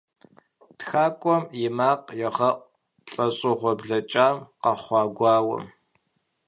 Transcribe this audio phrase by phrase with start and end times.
[0.77, 2.63] ТхакӀуэм и макъ егъэӀу
[3.11, 5.65] лӀэщӀыгъуэ блэкӀам къэхъуа гуауэм.